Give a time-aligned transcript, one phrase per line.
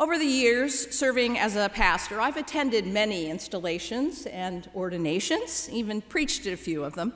[0.00, 6.46] Over the years, serving as a pastor, I've attended many installations and ordinations, even preached
[6.46, 7.12] at a few of them.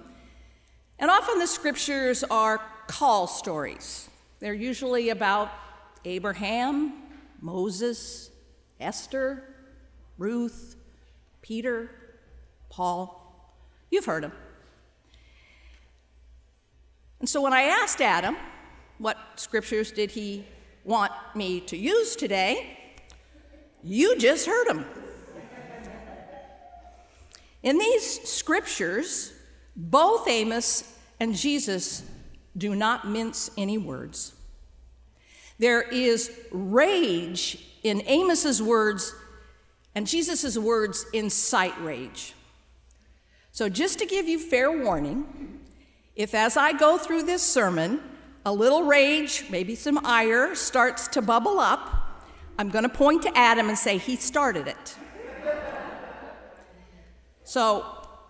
[0.98, 4.10] And often the scriptures are call stories.
[4.38, 5.50] They're usually about
[6.04, 6.92] Abraham,
[7.40, 8.28] Moses,
[8.78, 9.42] Esther,
[10.18, 10.76] Ruth,
[11.40, 11.90] Peter,
[12.68, 13.56] Paul.
[13.90, 14.32] You've heard them.
[17.18, 18.36] And so when I asked Adam
[18.98, 20.44] what scriptures did he
[20.84, 22.78] want me to use today,
[23.82, 24.84] you just heard them.
[27.62, 29.32] In these scriptures,
[29.74, 32.02] both Amos and Jesus
[32.56, 34.34] do not mince any words.
[35.58, 39.14] There is rage in Amos's words
[39.94, 42.34] and Jesus' words incite rage.
[43.52, 45.60] So, just to give you fair warning,
[46.16, 48.02] if as I go through this sermon,
[48.46, 52.04] a little rage, maybe some ire, starts to bubble up,
[52.58, 54.96] I'm going to point to Adam and say, He started it.
[57.42, 57.84] so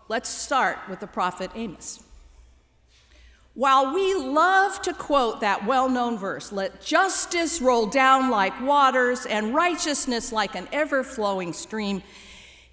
[0.09, 2.03] let's start with the prophet Amos.
[3.55, 9.27] While we love to quote that well known verse, let justice roll down like waters
[9.27, 12.03] and righteousness like an ever flowing stream,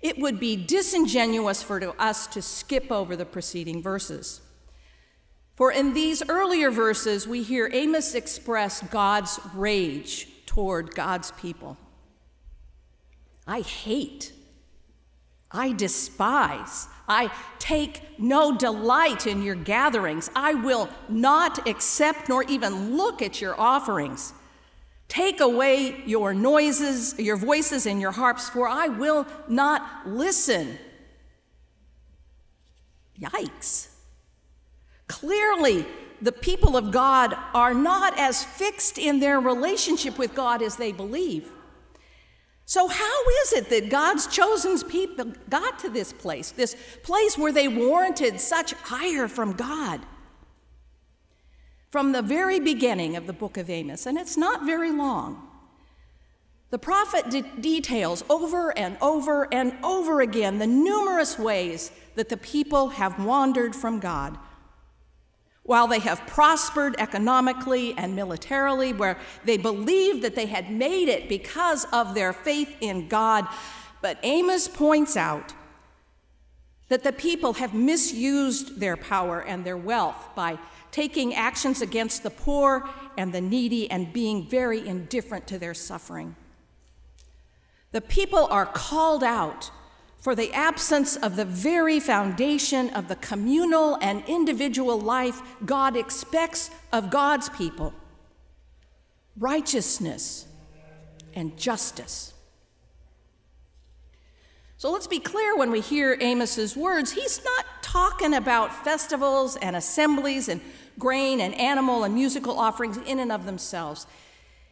[0.02, 4.42] it would be disingenuous for us to skip over the preceding verses.
[5.62, 11.78] For in these earlier verses, we hear Amos express God's rage toward God's people.
[13.45, 14.34] I hate,
[15.52, 20.31] I despise, I take no delight in your gatherings.
[20.36, 24.34] I will not accept nor even look at your offerings.
[25.09, 30.80] Take away your noises, your voices, and your harps, for I will not listen.
[33.22, 33.91] Yikes.
[35.12, 35.86] Clearly,
[36.22, 40.94] the people of God are not as fixed in their relationship with God as they
[40.94, 41.52] believe.
[42.66, 47.52] So, how is it that God's chosen people got to this place, this place where
[47.52, 50.00] they warranted such ire from God?
[51.90, 55.46] From the very beginning of the book of Amos, and it's not very long,
[56.69, 62.38] the prophet de- details over and over and over again the numerous ways that the
[62.38, 64.38] people have wandered from God
[65.72, 71.30] while they have prospered economically and militarily, where they believed that they had made it
[71.30, 73.48] because of their faith in God.
[74.02, 75.54] But Amos points out
[76.90, 80.59] that the people have misused their power and their wealth by
[80.92, 86.36] taking actions against the poor and the needy and being very indifferent to their suffering.
[87.94, 89.72] The people are called out
[90.22, 96.72] for the absence of the very foundation of the communal and individual life God expects
[96.94, 97.94] of God's people
[99.38, 100.46] righteousness
[101.34, 102.34] and justice.
[104.78, 109.76] So let's be clear when we hear Amos's words, he's not talking about festivals and
[109.76, 110.59] assemblies and
[110.98, 114.08] grain and animal and musical offerings in and of themselves.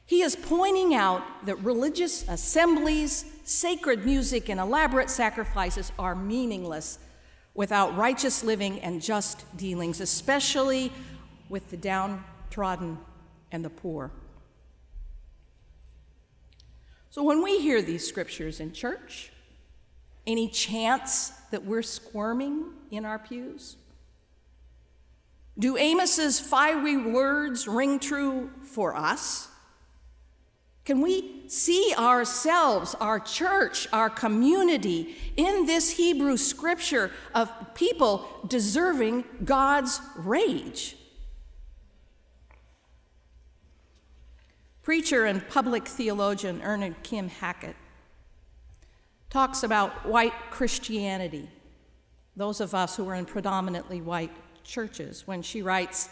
[0.10, 6.98] He is pointing out that religious assemblies, sacred music, and elaborate sacrifices are meaningless
[7.54, 10.92] without righteous living and just dealings, especially
[11.48, 12.98] with the downtrodden
[13.52, 14.10] and the poor.
[17.12, 19.32] So when we hear these scriptures in church,
[20.26, 23.78] any chance that we're squirming in our pews?
[25.60, 29.49] Do Amos's fiery words ring true for us?
[30.90, 39.24] Can we see ourselves, our church, our community in this Hebrew scripture of people deserving
[39.46, 40.96] God's rage?
[44.82, 47.76] Preacher and public theologian Erna Kim Hackett
[49.30, 51.52] talks about white Christianity,
[52.36, 54.34] those of us who are in predominantly white
[54.64, 56.10] churches, when she writes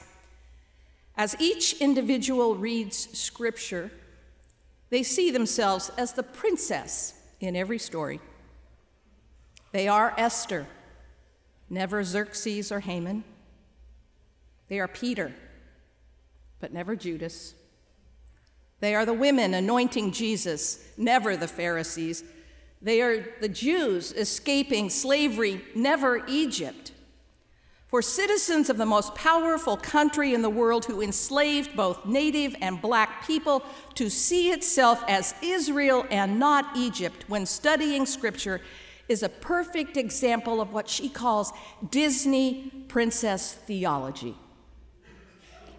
[1.16, 3.90] As each individual reads scripture,
[4.90, 8.20] they see themselves as the princess in every story.
[9.72, 10.68] They are Esther,
[11.70, 13.24] never Xerxes or Haman.
[14.70, 15.34] They are Peter,
[16.60, 17.54] but never Judas.
[18.80, 22.24] They are the women anointing Jesus, never the Pharisees.
[22.82, 26.92] They are the Jews escaping slavery, never Egypt
[27.88, 32.82] for citizens of the most powerful country in the world who enslaved both native and
[32.82, 33.64] black people
[33.96, 38.62] to see itself as Israel and not Egypt when studying scripture
[39.08, 41.54] is a perfect example of what she calls
[41.90, 44.36] Disney princess theology.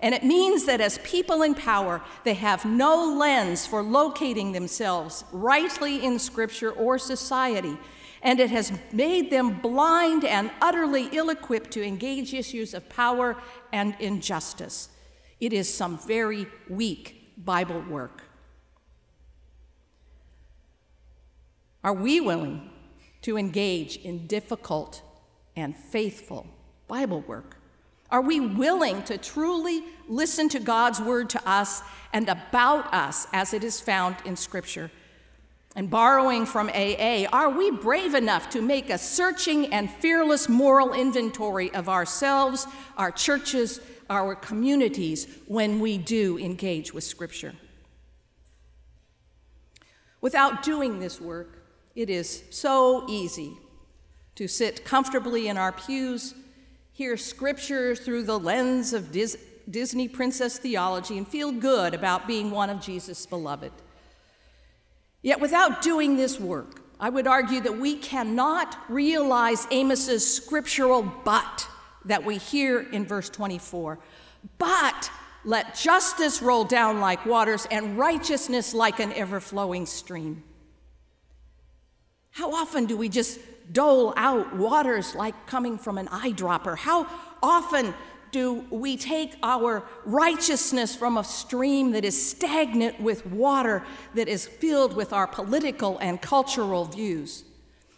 [0.01, 5.25] And it means that as people in power, they have no lens for locating themselves
[5.33, 7.77] rightly in Scripture or society.
[8.23, 13.37] And it has made them blind and utterly ill equipped to engage issues of power
[13.73, 14.89] and injustice.
[15.41, 18.23] It is some very weak Bible work.
[21.85, 22.71] Are we willing
[23.23, 25.03] to engage in difficult
[25.55, 26.47] and faithful
[26.89, 27.57] Bible work?
[28.11, 31.83] Are we willing to truly listen to God's word to us
[32.13, 34.91] and about us as it is found in Scripture?
[35.77, 40.93] And borrowing from AA, are we brave enough to make a searching and fearless moral
[40.93, 42.67] inventory of ourselves,
[42.97, 43.81] our churches,
[44.11, 47.55] our communities when we do engage with Scripture?
[50.21, 53.57] Without doing this work, it is so easy
[54.35, 56.35] to sit comfortably in our pews
[56.99, 59.39] hear scripture through the lens of Dis-
[59.71, 63.71] Disney princess theology, and feel good about being one of Jesus' beloved.
[65.23, 71.69] Yet, without doing this work, I would argue that we cannot realize Amos's scriptural but
[72.05, 73.99] that we hear in verse 24.
[74.59, 75.11] But
[75.45, 80.43] let justice roll down like waters and righteousness like an ever flowing stream.
[82.31, 83.41] How often do we just
[83.73, 86.77] dole out waters like coming from an eyedropper?
[86.77, 87.07] How
[87.43, 87.95] often
[88.33, 93.85] do we take our righteousness from a stream that is stagnant with water
[94.15, 97.45] that is filled with our political and cultural views?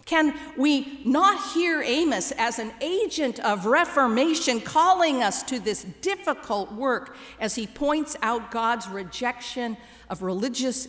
[0.05, 6.73] Can we not hear Amos as an agent of reformation calling us to this difficult
[6.73, 9.77] work as he points out God's rejection
[10.09, 10.89] of religious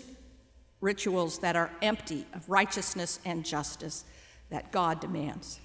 [0.80, 4.06] rituals that are empty of righteousness and justice?
[4.52, 5.60] that God demands.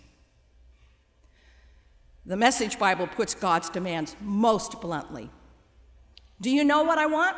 [2.27, 5.31] The Message Bible puts God's demands most bluntly.
[6.41, 7.37] Do you know what I want?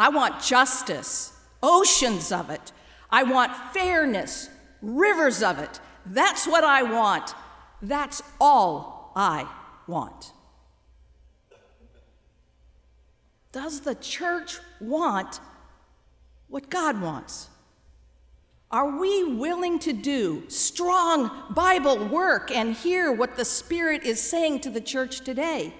[0.00, 1.32] I want justice,
[1.62, 2.72] oceans of it.
[3.10, 4.50] I want fairness,
[4.82, 5.78] rivers of it.
[6.04, 7.32] That's what I want.
[7.80, 9.48] That's all I
[9.86, 10.32] want.
[13.52, 15.38] Does the church want
[16.48, 17.48] what God wants?
[18.74, 24.62] Are we willing to do strong Bible work and hear what the Spirit is saying
[24.62, 25.72] to the church today?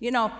[0.00, 0.32] You know,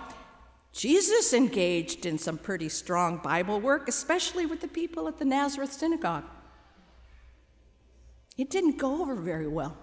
[0.73, 5.71] Jesus engaged in some pretty strong Bible work, especially with the people at the Nazareth
[5.71, 6.25] synagogue.
[8.37, 9.77] It didn't go over very well.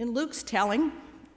[0.00, 0.90] In Luke's telling,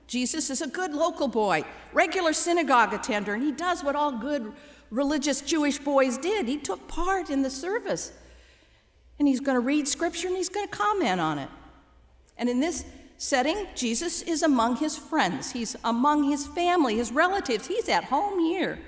[0.08, 4.52] Jesus is a good local boy, regular synagogue attender, and he does what all good
[4.90, 6.48] religious Jewish boys did.
[6.48, 8.12] He took part in the service.
[9.20, 11.50] And he's going to read scripture and he's going to comment on it.
[12.38, 12.86] And in this
[13.18, 17.68] setting, Jesus is among his friends, he's among his family, his relatives.
[17.68, 18.80] He's at home here.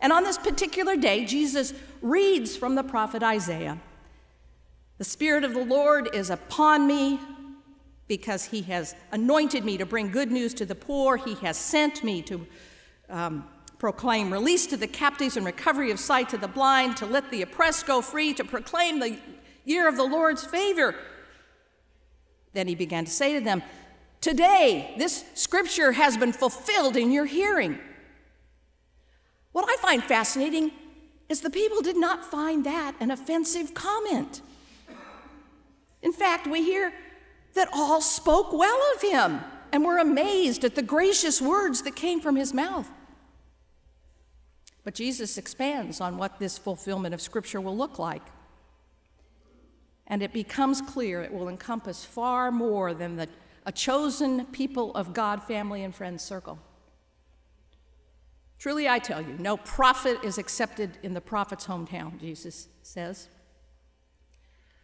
[0.00, 1.72] And on this particular day, Jesus
[2.02, 3.78] reads from the prophet Isaiah
[4.98, 7.20] The Spirit of the Lord is upon me
[8.06, 12.02] because he has anointed me to bring good news to the poor, he has sent
[12.02, 12.46] me to.
[13.08, 13.44] Um,
[13.78, 17.42] proclaim release to the captives and recovery of sight to the blind, to let the
[17.42, 19.18] oppressed go free, to proclaim the
[19.64, 20.94] year of the Lord's favor.
[22.52, 23.62] Then he began to say to them,
[24.20, 27.78] Today, this scripture has been fulfilled in your hearing.
[29.52, 30.72] What I find fascinating
[31.28, 34.40] is the people did not find that an offensive comment.
[36.02, 36.92] In fact, we hear
[37.54, 39.40] that all spoke well of him
[39.72, 42.88] and were amazed at the gracious words that came from his mouth.
[44.84, 48.22] But Jesus expands on what this fulfillment of Scripture will look like.
[50.06, 53.28] And it becomes clear it will encompass far more than the,
[53.64, 56.58] a chosen people of God, family, and friends circle.
[58.58, 63.28] Truly, I tell you, no prophet is accepted in the prophet's hometown, Jesus says.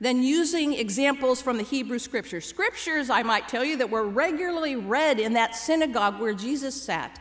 [0.00, 4.75] Then, using examples from the Hebrew scriptures, scriptures, I might tell you, that were regularly
[4.75, 7.21] read in that synagogue where Jesus sat,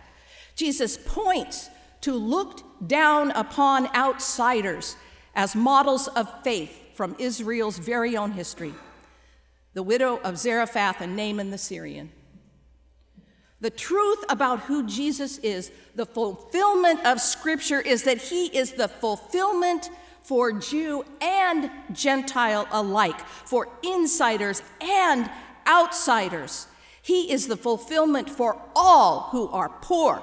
[0.55, 1.69] Jesus points
[2.01, 4.95] to look down upon outsiders
[5.36, 8.74] as models of faith from Israel's very own history
[9.74, 12.12] the widow of Zarephath and Naaman the Syrian.
[13.62, 18.88] The truth about who Jesus is, the fulfillment of Scripture, is that He is the
[18.88, 19.89] fulfillment
[20.24, 25.29] for Jew and Gentile alike, for insiders and
[25.67, 26.67] outsiders.
[27.01, 30.21] He is the fulfillment for all who are poor,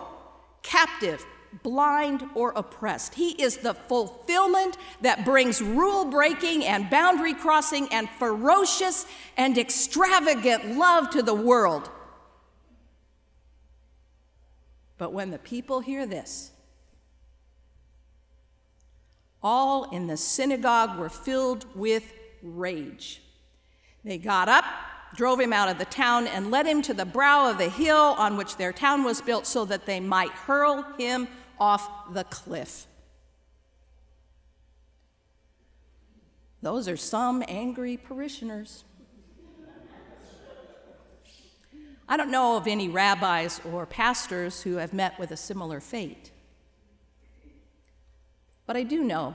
[0.62, 1.25] captive,
[1.62, 3.14] blind, or oppressed.
[3.14, 10.76] He is the fulfillment that brings rule breaking and boundary crossing and ferocious and extravagant
[10.76, 11.90] love to the world.
[14.98, 16.52] But when the people hear this,
[19.42, 23.22] all in the synagogue were filled with rage.
[24.04, 24.64] They got up,
[25.14, 28.14] drove him out of the town, and led him to the brow of the hill
[28.18, 32.86] on which their town was built so that they might hurl him off the cliff.
[36.62, 38.84] Those are some angry parishioners.
[42.08, 46.30] I don't know of any rabbis or pastors who have met with a similar fate.
[48.64, 49.34] But I do know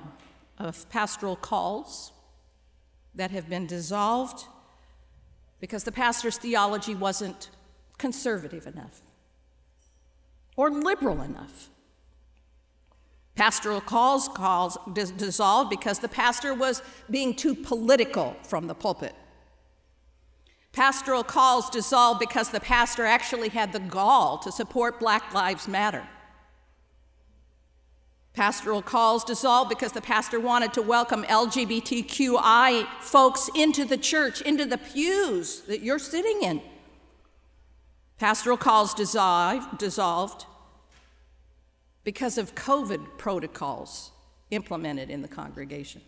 [0.58, 2.12] of pastoral calls
[3.16, 4.46] that have been dissolved
[5.60, 7.50] because the pastor's theology wasn't
[7.98, 9.02] conservative enough
[10.56, 11.70] or liberal enough.
[13.36, 19.16] Pastoral calls calls dis- dissolved because the pastor was being too political from the pulpit.
[20.74, 26.08] Pastoral calls dissolved because the pastor actually had the gall to support Black Lives Matter.
[28.34, 34.64] Pastoral calls dissolved because the pastor wanted to welcome LGBTQI folks into the church, into
[34.64, 36.62] the pews that you're sitting in.
[38.18, 40.46] Pastoral calls dissolved, dissolved
[42.04, 44.12] because of COVID protocols
[44.50, 46.02] implemented in the congregation.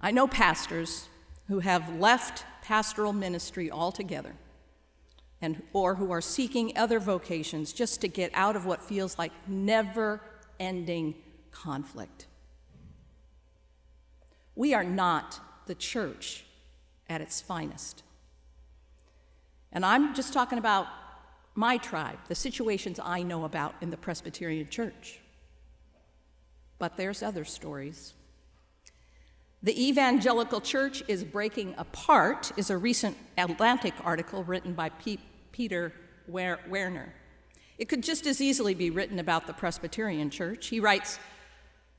[0.00, 1.08] I know pastors
[1.48, 4.34] who have left pastoral ministry altogether
[5.40, 9.32] and or who are seeking other vocations just to get out of what feels like
[9.46, 11.14] never-ending
[11.50, 12.26] conflict.
[14.54, 16.44] We are not the church
[17.08, 18.02] at its finest.
[19.72, 20.86] And I'm just talking about
[21.56, 25.20] my tribe, the situations I know about in the Presbyterian Church.
[26.78, 28.14] But there's other stories.
[29.62, 35.18] The evangelical church is breaking apart is a recent Atlantic article written by P-
[35.50, 35.92] Peter
[36.30, 37.08] Wehner.
[37.78, 40.68] It could just as easily be written about the Presbyterian church.
[40.68, 41.18] He writes,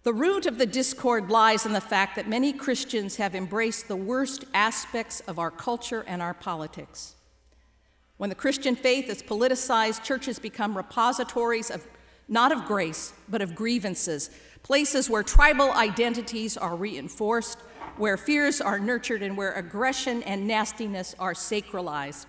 [0.03, 3.97] the root of the discord lies in the fact that many Christians have embraced the
[3.97, 7.16] worst aspects of our culture and our politics.
[8.17, 11.87] When the Christian faith is politicized, churches become repositories of
[12.27, 14.29] not of grace, but of grievances,
[14.63, 17.59] places where tribal identities are reinforced,
[17.95, 22.25] where fears are nurtured, and where aggression and nastiness are sacralized.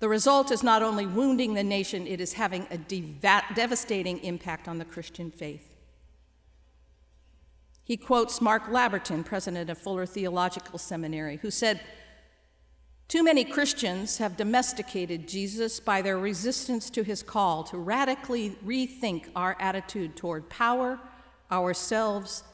[0.00, 4.78] The result is not only wounding the nation, it is having a devastating impact on
[4.78, 5.74] the Christian faith.
[7.84, 11.80] He quotes Mark Labberton, president of Fuller Theological Seminary, who said,
[13.08, 19.26] too many Christians have domesticated Jesus by their resistance to his call to radically rethink
[19.36, 20.98] our attitude toward power,
[21.52, 22.44] ourselves,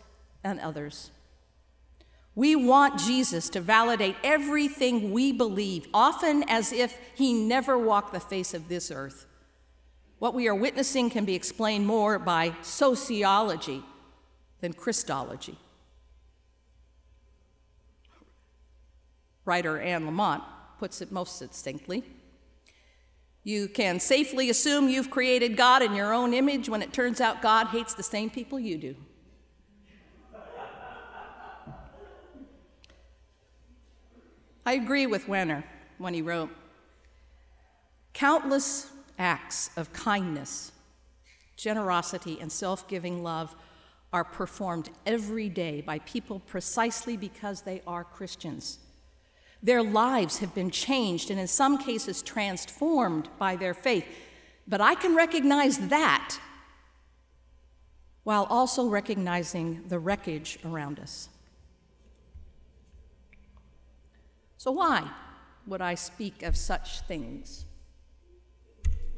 [0.43, 1.11] and others.
[2.35, 8.21] We want Jesus to validate everything we believe, often as if he never walked the
[8.21, 9.27] face of this earth.
[10.19, 13.83] What we are witnessing can be explained more by sociology
[14.61, 15.59] than Christology.
[19.51, 20.43] Writer Anne Lamott
[20.79, 22.05] puts it most succinctly.
[23.43, 27.43] You can safely assume you've created God in your own image when it turns out
[27.43, 28.95] God hates the same people you do.
[34.65, 35.65] I agree with Wehner
[35.99, 36.51] when he wrote
[38.13, 40.71] Countless acts of kindness,
[41.57, 43.57] generosity, and self giving love
[44.13, 48.79] are performed every day by people precisely because they are Christians.
[49.63, 54.07] Their lives have been changed and, in some cases, transformed by their faith.
[54.67, 56.39] But I can recognize that
[58.23, 61.29] while also recognizing the wreckage around us.
[64.57, 65.11] So, why
[65.67, 67.65] would I speak of such things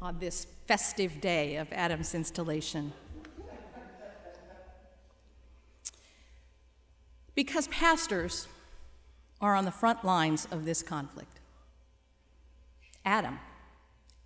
[0.01, 2.93] on this festive day of Adam's installation?
[7.35, 8.47] Because pastors
[9.43, 11.41] are on the front lines of this conflict.
[13.03, 13.37] Adam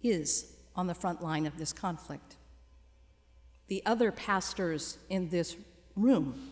[0.04, 2.36] is on the front line of this conflict.
[3.68, 5.58] The other pastors in this
[5.96, 6.52] room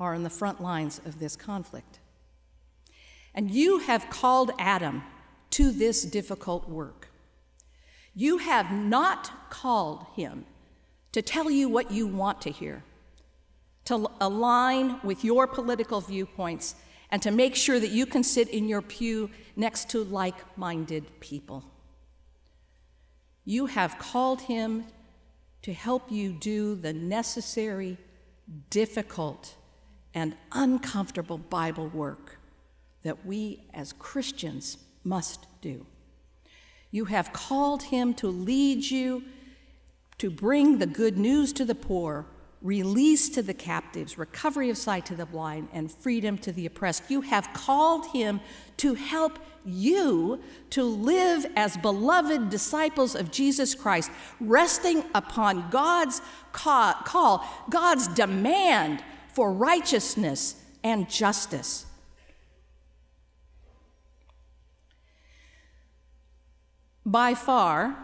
[0.00, 1.98] are on the front lines of this conflict.
[3.34, 5.02] And you have called Adam
[5.50, 7.10] to this difficult work.
[8.14, 10.46] You have not called him
[11.12, 12.84] to tell you what you want to hear,
[13.84, 16.74] to align with your political viewpoints
[17.12, 21.20] and to make sure that you can sit in your pew next to like minded
[21.20, 21.62] people.
[23.44, 24.84] You have called him
[25.60, 27.98] to help you do the necessary,
[28.70, 29.56] difficult,
[30.14, 32.38] and uncomfortable Bible work
[33.02, 35.86] that we as Christians must do.
[36.90, 39.22] You have called him to lead you
[40.16, 42.26] to bring the good news to the poor,
[42.62, 47.02] release to the captives, recovery of sight to the blind, and freedom to the oppressed.
[47.08, 48.40] You have called him
[48.78, 50.40] to help you
[50.70, 56.20] to live as beloved disciples of Jesus Christ, resting upon God's
[56.52, 59.02] call, God's demand
[59.34, 61.86] for righteousness and justice.
[67.04, 67.96] By far,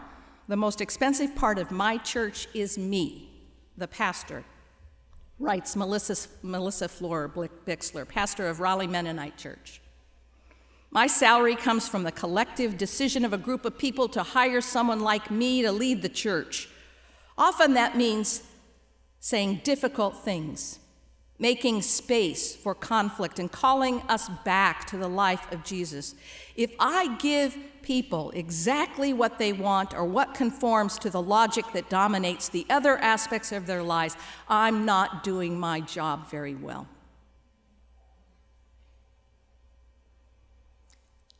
[0.47, 3.28] the most expensive part of my church is me,
[3.79, 4.43] the pastor,
[5.39, 9.81] writes Melissa, Melissa Florer-Bixler, pastor of Raleigh Mennonite Church.
[10.91, 14.99] My salary comes from the collective decision of a group of people to hire someone
[14.99, 16.67] like me to lead the church.
[17.37, 18.43] Often that means
[19.19, 20.79] saying difficult things,
[21.39, 26.13] making space for conflict, and calling us back to the life of Jesus.
[26.55, 31.89] If I give people exactly what they want or what conforms to the logic that
[31.89, 34.17] dominates the other aspects of their lives,
[34.49, 36.87] I'm not doing my job very well.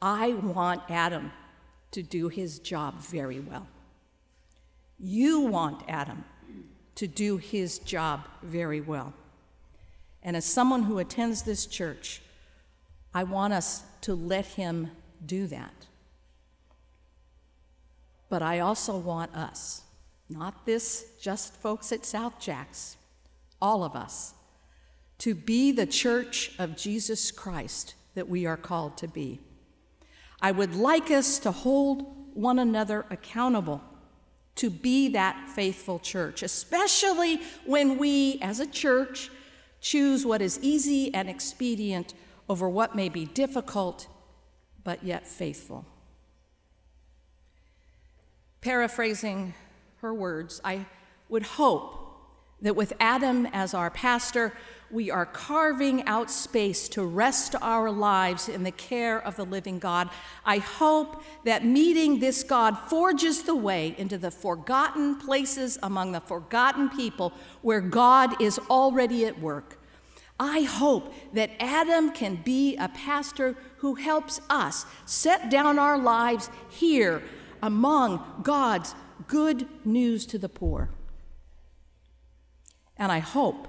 [0.01, 1.33] I want Adam
[1.91, 3.67] to do his job very well.
[4.97, 6.23] You want Adam
[6.95, 9.13] to do his job very well.
[10.23, 12.21] And as someone who attends this church,
[13.13, 14.91] I want us to let him
[15.25, 15.87] do that.
[18.29, 19.81] But I also want us,
[20.29, 22.97] not this just folks at South Jacks,
[23.61, 24.33] all of us,
[25.19, 29.39] to be the church of Jesus Christ that we are called to be.
[30.41, 33.81] I would like us to hold one another accountable
[34.55, 39.29] to be that faithful church, especially when we, as a church,
[39.81, 42.13] choose what is easy and expedient
[42.47, 44.07] over what may be difficult
[44.83, 45.85] but yet faithful.
[48.61, 49.53] Paraphrasing
[50.01, 50.85] her words, I
[51.29, 51.95] would hope
[52.61, 54.53] that with Adam as our pastor,
[54.91, 59.79] we are carving out space to rest our lives in the care of the living
[59.79, 60.09] God.
[60.45, 66.19] I hope that meeting this God forges the way into the forgotten places among the
[66.19, 69.79] forgotten people where God is already at work.
[70.39, 76.49] I hope that Adam can be a pastor who helps us set down our lives
[76.69, 77.21] here
[77.61, 78.95] among God's
[79.27, 80.89] good news to the poor.
[82.97, 83.67] And I hope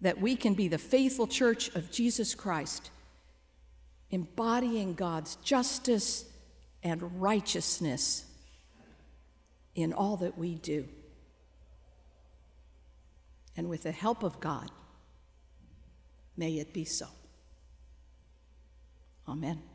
[0.00, 2.90] that we can be the faithful church of Jesus Christ,
[4.10, 6.24] embodying God's justice
[6.82, 8.24] and righteousness
[9.74, 10.88] in all that we do.
[13.56, 14.70] And with the help of God,
[16.36, 17.06] may it be so.
[19.28, 19.67] Amen.